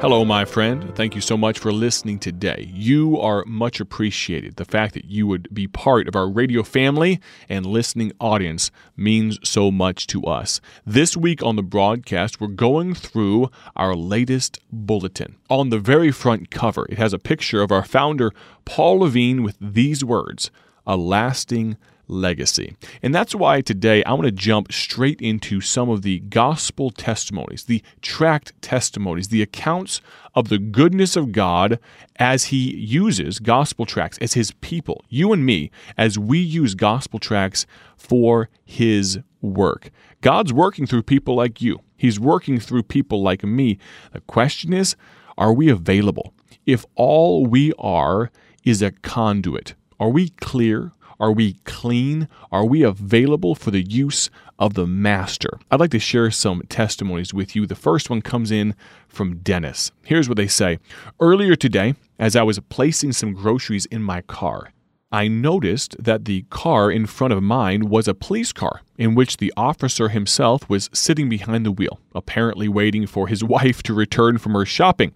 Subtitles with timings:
[0.00, 0.96] Hello, my friend.
[0.96, 2.70] Thank you so much for listening today.
[2.72, 4.56] You are much appreciated.
[4.56, 7.20] The fact that you would be part of our radio family
[7.50, 10.58] and listening audience means so much to us.
[10.86, 15.36] This week on the broadcast, we're going through our latest bulletin.
[15.50, 18.32] On the very front cover, it has a picture of our founder,
[18.64, 20.50] Paul Levine, with these words
[20.86, 21.76] A lasting
[22.10, 22.76] legacy.
[23.02, 27.64] And that's why today I want to jump straight into some of the gospel testimonies,
[27.64, 30.00] the tract testimonies, the accounts
[30.34, 31.78] of the goodness of God
[32.16, 37.18] as He uses gospel tracts as His people, you and me, as we use gospel
[37.18, 37.66] tracts
[37.96, 39.90] for His work.
[40.20, 43.78] God's working through people like you, He's working through people like me.
[44.12, 44.96] The question is,
[45.38, 46.34] are we available?
[46.66, 48.30] If all we are
[48.64, 50.92] is a conduit, are we clear?
[51.20, 52.28] Are we clean?
[52.50, 55.60] Are we available for the use of the Master?
[55.70, 57.66] I'd like to share some testimonies with you.
[57.66, 58.74] The first one comes in
[59.06, 59.92] from Dennis.
[60.02, 60.78] Here's what they say
[61.20, 64.72] Earlier today, as I was placing some groceries in my car,
[65.12, 69.36] I noticed that the car in front of mine was a police car, in which
[69.36, 74.38] the officer himself was sitting behind the wheel, apparently waiting for his wife to return
[74.38, 75.12] from her shopping.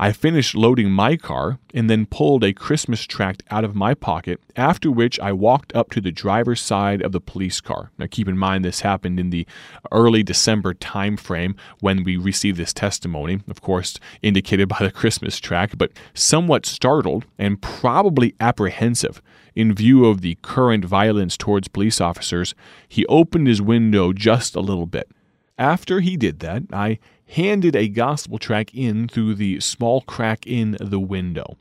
[0.00, 4.40] I finished loading my car and then pulled a Christmas tract out of my pocket,
[4.54, 7.90] after which I walked up to the driver's side of the police car.
[7.98, 9.46] Now keep in mind this happened in the
[9.90, 15.76] early December timeframe when we received this testimony, of course indicated by the Christmas tract,
[15.76, 19.20] but somewhat startled and probably apprehensive
[19.56, 22.54] in view of the current violence towards police officers,
[22.86, 25.10] he opened his window just a little bit.
[25.58, 30.76] After he did that, I handed a gospel tract in through the small crack in
[30.80, 31.56] the window.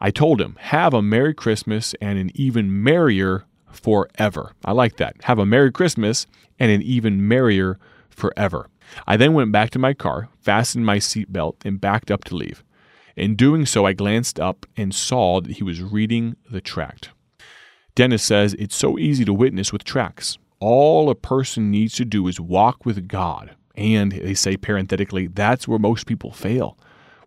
[0.00, 4.52] I told him, Have a Merry Christmas and an even merrier forever.
[4.64, 5.16] I like that.
[5.24, 6.26] Have a Merry Christmas
[6.58, 7.78] and an even merrier
[8.10, 8.68] forever.
[9.06, 12.64] I then went back to my car, fastened my seatbelt, and backed up to leave.
[13.16, 17.10] In doing so, I glanced up and saw that he was reading the tract.
[17.94, 20.38] Dennis says it's so easy to witness with tracts.
[20.60, 25.68] All a person needs to do is walk with God, and they say parenthetically, that's
[25.68, 26.76] where most people fail.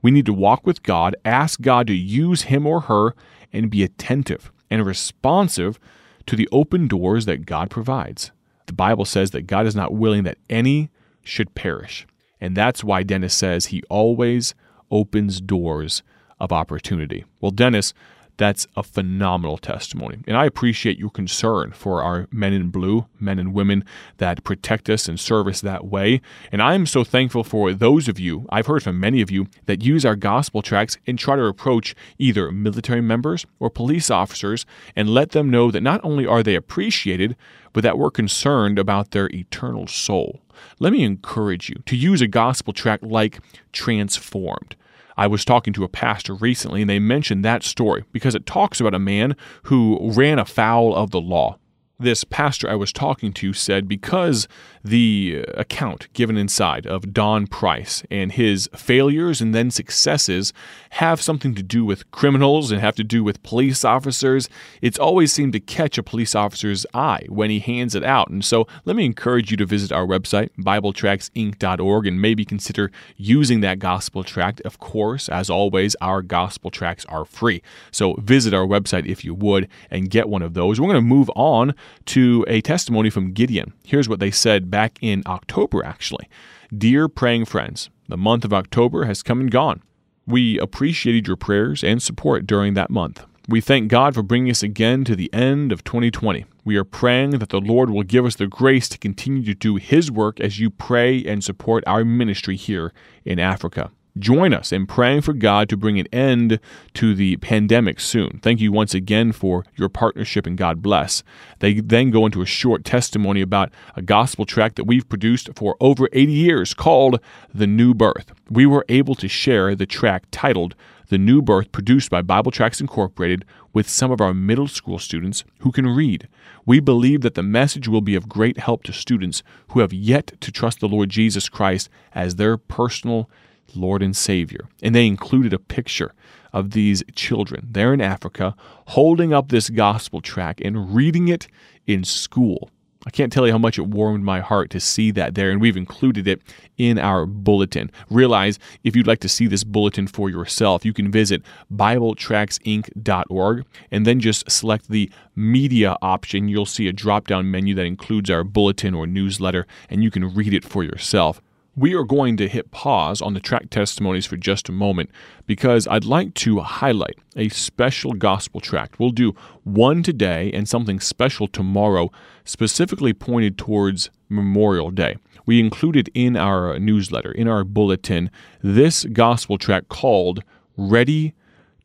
[0.01, 3.15] We need to walk with God, ask God to use him or her,
[3.53, 5.79] and be attentive and responsive
[6.25, 8.31] to the open doors that God provides.
[8.65, 10.89] The Bible says that God is not willing that any
[11.23, 12.05] should perish.
[12.39, 14.53] And that's why Dennis says he always
[14.89, 16.03] opens doors
[16.39, 17.23] of opportunity.
[17.39, 17.93] Well, Dennis,
[18.41, 20.17] that's a phenomenal testimony.
[20.25, 23.85] And I appreciate your concern for our men in blue, men and women
[24.17, 26.21] that protect us and serve us that way.
[26.51, 29.83] And I'm so thankful for those of you, I've heard from many of you, that
[29.83, 34.65] use our gospel tracts and try to approach either military members or police officers
[34.95, 37.35] and let them know that not only are they appreciated,
[37.73, 40.41] but that we're concerned about their eternal soul.
[40.79, 43.39] Let me encourage you to use a gospel tract like
[43.71, 44.75] Transformed.
[45.21, 48.79] I was talking to a pastor recently and they mentioned that story because it talks
[48.79, 51.59] about a man who ran afoul of the law
[52.01, 54.47] this pastor I was talking to said because
[54.83, 60.53] the account given inside of Don Price and his failures and then successes
[60.91, 64.49] have something to do with criminals and have to do with police officers,
[64.81, 68.29] it's always seemed to catch a police officer's eye when he hands it out.
[68.29, 73.61] And so let me encourage you to visit our website, BibleTractsInc.org, and maybe consider using
[73.61, 74.61] that gospel tract.
[74.61, 77.61] Of course, as always, our gospel tracts are free.
[77.91, 80.79] So visit our website if you would and get one of those.
[80.79, 81.73] We're going to move on
[82.05, 83.73] to a testimony from Gideon.
[83.85, 86.29] Here's what they said back in October, actually.
[86.75, 89.81] Dear praying friends, the month of October has come and gone.
[90.25, 93.25] We appreciated your prayers and support during that month.
[93.47, 96.45] We thank God for bringing us again to the end of 2020.
[96.63, 99.77] We are praying that the Lord will give us the grace to continue to do
[99.77, 102.93] His work as you pray and support our ministry here
[103.25, 103.91] in Africa.
[104.19, 106.59] Join us in praying for God to bring an end
[106.95, 108.39] to the pandemic soon.
[108.43, 111.23] Thank you once again for your partnership and God bless.
[111.59, 115.77] They then go into a short testimony about a gospel tract that we've produced for
[115.79, 117.21] over 80 years called
[117.53, 118.33] The New Birth.
[118.49, 120.75] We were able to share the tract titled
[121.07, 125.45] The New Birth produced by Bible Tracts Incorporated with some of our middle school students
[125.59, 126.27] who can read.
[126.65, 130.33] We believe that the message will be of great help to students who have yet
[130.41, 133.29] to trust the Lord Jesus Christ as their personal
[133.75, 134.67] Lord and Savior.
[134.81, 136.13] And they included a picture
[136.53, 138.55] of these children there in Africa
[138.87, 141.47] holding up this gospel tract and reading it
[141.87, 142.69] in school.
[143.05, 145.59] I can't tell you how much it warmed my heart to see that there, and
[145.59, 146.39] we've included it
[146.77, 147.89] in our bulletin.
[148.11, 151.41] Realize if you'd like to see this bulletin for yourself, you can visit
[151.73, 156.47] BibleTractsInc.org and then just select the media option.
[156.47, 160.31] You'll see a drop down menu that includes our bulletin or newsletter, and you can
[160.35, 161.41] read it for yourself.
[161.75, 165.09] We are going to hit pause on the tract testimonies for just a moment
[165.47, 168.99] because I'd like to highlight a special gospel tract.
[168.99, 169.33] We'll do
[169.63, 172.11] one today and something special tomorrow,
[172.43, 175.15] specifically pointed towards Memorial Day.
[175.45, 178.31] We included in our newsletter, in our bulletin,
[178.61, 180.43] this gospel tract called
[180.75, 181.33] Ready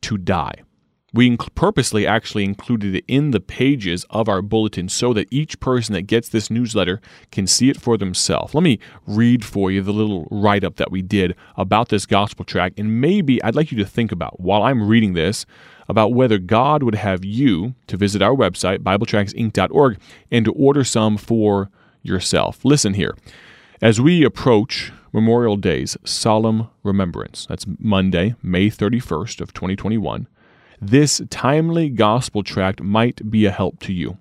[0.01, 0.63] to Die.
[1.13, 5.59] We inc- purposely actually included it in the pages of our bulletin so that each
[5.61, 6.99] person that gets this newsletter
[7.31, 8.53] can see it for themselves.
[8.53, 12.43] Let me read for you the little write up that we did about this gospel
[12.43, 15.45] tract, and maybe I'd like you to think about while I'm reading this
[15.87, 19.97] about whether God would have you to visit our website, BibleTractsInc.org,
[20.29, 21.69] and to order some for
[22.03, 22.65] yourself.
[22.65, 23.15] Listen here.
[23.81, 30.27] As we approach Memorial Day's solemn remembrance, that's Monday, May 31st of 2021
[30.81, 34.17] this timely gospel tract might be a help to you.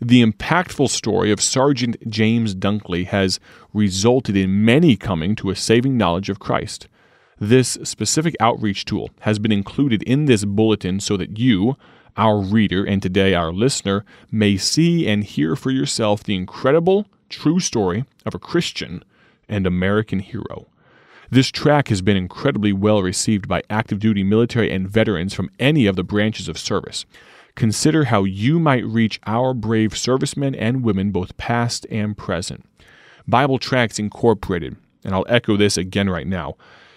[0.00, 3.40] The impactful story of Sergeant James Dunkley has
[3.72, 6.86] resulted in many coming to a saving knowledge of Christ.
[7.38, 11.76] This specific outreach tool has been included in this bulletin so that you,
[12.16, 17.58] our reader, and today our listener, may see and hear for yourself the incredible, true
[17.58, 19.02] story of a Christian
[19.48, 20.68] and American hero.
[21.30, 25.86] This tract has been incredibly well received by active duty military and veterans from any
[25.86, 27.04] of the branches of service.
[27.56, 32.64] Consider how you might reach our brave servicemen and women, both past and present.
[33.26, 36.56] Bible Tracts Incorporated, and I'll echo this again right now,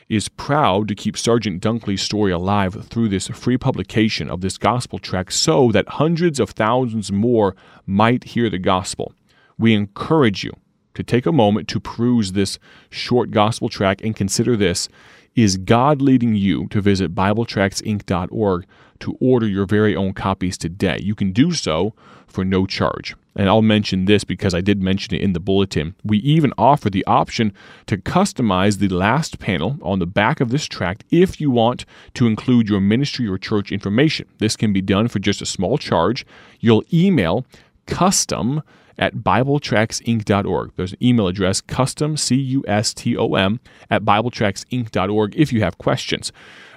[0.10, 5.00] is proud to keep Sergeant Dunkley's story alive through this free publication of this gospel
[5.00, 7.56] tract so that hundreds of thousands more
[7.86, 9.14] might hear the gospel.
[9.58, 10.52] We encourage you
[10.94, 12.60] to take a moment to peruse this
[12.90, 14.90] short gospel tract and consider this
[15.36, 18.66] Is God leading you to visit BibleTractsInc.org
[19.00, 21.00] to order your very own copies today?
[21.02, 21.94] You can do so
[22.28, 23.16] for no charge.
[23.36, 25.96] And I'll mention this because I did mention it in the bulletin.
[26.04, 27.54] We even offer the option
[27.86, 31.86] to customize the last panel on the back of this tract if you want
[32.16, 34.28] to include your ministry or church information.
[34.40, 36.26] This can be done for just a small charge.
[36.60, 37.46] You'll email
[37.86, 38.62] custom
[39.00, 40.74] at BibleTractsInc.org.
[40.76, 43.60] There's an email address, custom, C U S T O M,
[43.90, 46.32] at BibleTractsInc.org if you have questions.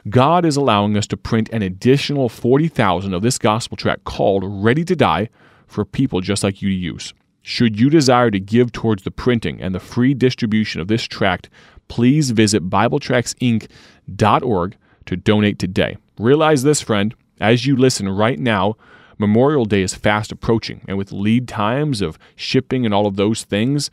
[0.08, 4.84] God is allowing us to print an additional 40,000 of this gospel tract called Ready
[4.84, 5.28] to Die
[5.66, 7.12] for people just like you to use.
[7.42, 11.50] Should you desire to give towards the printing and the free distribution of this tract,
[11.88, 14.76] please visit BibleTractsInc.org
[15.06, 15.96] to donate today.
[16.18, 18.76] Realize this, friend, as you listen right now,
[19.22, 23.44] Memorial Day is fast approaching, and with lead times of shipping and all of those
[23.44, 23.88] things,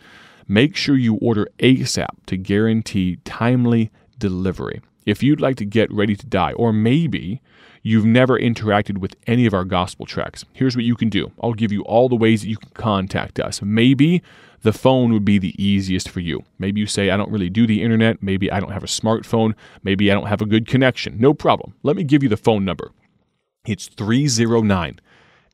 [0.48, 4.82] make sure you order ASAP to guarantee timely delivery.
[5.06, 7.42] If you'd like to get ready to die, or maybe
[7.84, 11.32] you've never interacted with any of our gospel tracts, here's what you can do.
[11.44, 13.62] I'll give you all the ways that you can contact us.
[13.62, 14.24] Maybe
[14.64, 16.44] the phone would be the easiest for you.
[16.58, 18.24] Maybe you say, I don't really do the internet.
[18.24, 19.54] Maybe I don't have a smartphone.
[19.84, 21.20] Maybe I don't have a good connection.
[21.20, 21.76] No problem.
[21.84, 22.92] Let me give you the phone number.
[23.68, 25.00] It's 309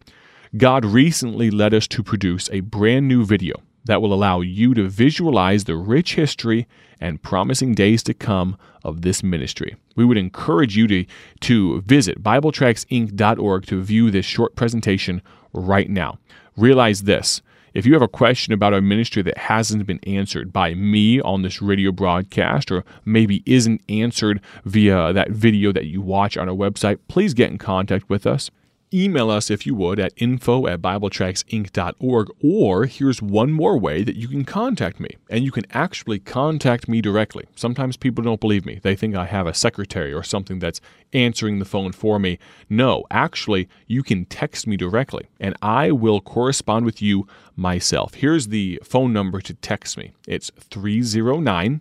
[0.59, 3.55] God recently led us to produce a brand new video
[3.87, 6.67] that will allow you to visualize the rich history
[7.01, 9.77] and promising days to come of this ministry.
[9.97, 11.07] We would encourage you to,
[11.41, 15.23] to visit BibleTractsInc.org to view this short presentation
[15.55, 16.19] right now.
[16.59, 17.41] Realize this
[17.75, 21.43] if you have a question about our ministry that hasn't been answered by me on
[21.43, 26.55] this radio broadcast, or maybe isn't answered via that video that you watch on our
[26.55, 28.51] website, please get in contact with us.
[28.93, 32.29] Email us if you would at info at BibleTractsInc.org.
[32.43, 36.89] Or here's one more way that you can contact me, and you can actually contact
[36.89, 37.45] me directly.
[37.55, 38.81] Sometimes people don't believe me.
[38.83, 40.81] They think I have a secretary or something that's
[41.13, 42.41] answering the phone for me.
[42.69, 48.15] No, actually, you can text me directly, and I will correspond with you myself.
[48.15, 51.81] Here's the phone number to text me it's 309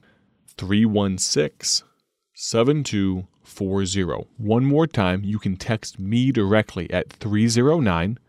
[0.57, 1.87] 316
[3.49, 4.29] 7240.
[4.37, 8.19] One more time, you can text me directly at 309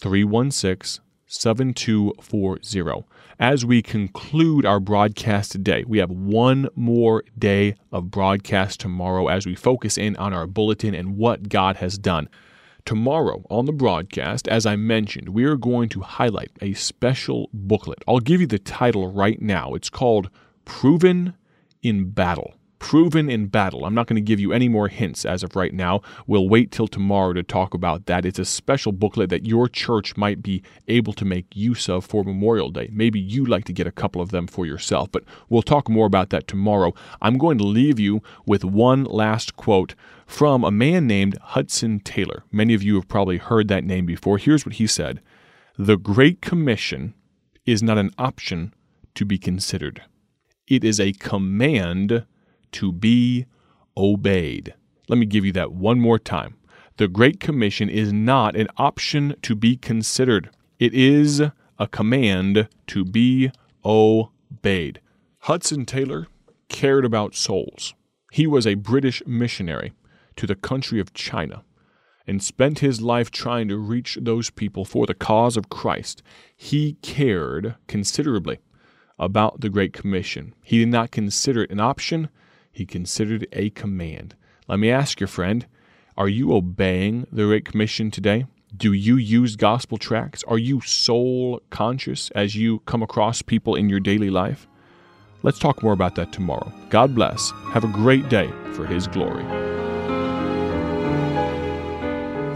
[0.00, 3.04] 316 7240.
[3.40, 9.44] As we conclude our broadcast today, we have one more day of broadcast tomorrow as
[9.44, 12.28] we focus in on our bulletin and what God has done.
[12.84, 18.04] Tomorrow on the broadcast, as I mentioned, we are going to highlight a special booklet.
[18.06, 19.74] I'll give you the title right now.
[19.74, 20.30] It's called
[20.64, 21.34] Proven
[21.82, 22.54] in Battle
[22.84, 23.86] proven in battle.
[23.86, 26.02] I'm not going to give you any more hints as of right now.
[26.26, 28.26] We'll wait till tomorrow to talk about that.
[28.26, 32.22] It's a special booklet that your church might be able to make use of for
[32.24, 32.90] Memorial Day.
[32.92, 36.04] Maybe you'd like to get a couple of them for yourself, but we'll talk more
[36.04, 36.92] about that tomorrow.
[37.22, 39.94] I'm going to leave you with one last quote
[40.26, 42.44] from a man named Hudson Taylor.
[42.52, 44.36] Many of you have probably heard that name before.
[44.36, 45.22] Here's what he said
[45.78, 47.14] The Great Commission
[47.64, 48.74] is not an option
[49.14, 50.02] to be considered,
[50.68, 52.26] it is a command
[52.74, 53.46] to be
[53.96, 54.74] obeyed.
[55.08, 56.56] Let me give you that one more time.
[56.96, 61.42] The Great Commission is not an option to be considered, it is
[61.78, 63.50] a command to be
[63.84, 65.00] obeyed.
[65.40, 66.28] Hudson Taylor
[66.68, 67.94] cared about souls.
[68.32, 69.92] He was a British missionary
[70.36, 71.64] to the country of China
[72.26, 76.22] and spent his life trying to reach those people for the cause of Christ.
[76.56, 78.58] He cared considerably
[79.18, 80.54] about the Great Commission.
[80.62, 82.28] He did not consider it an option,
[82.74, 84.34] he considered a command.
[84.68, 85.66] Let me ask your friend,
[86.16, 88.46] are you obeying the Great Commission today?
[88.76, 90.42] Do you use gospel tracts?
[90.48, 94.66] Are you soul conscious as you come across people in your daily life?
[95.44, 96.72] Let's talk more about that tomorrow.
[96.90, 97.52] God bless.
[97.68, 99.44] Have a great day for His glory.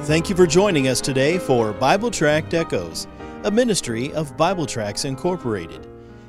[0.06, 3.06] Thank you for joining us today for Bible Tract Echoes,
[3.44, 5.86] a ministry of Bible Tracts Incorporated.